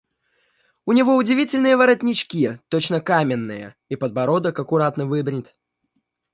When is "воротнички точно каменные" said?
1.77-3.75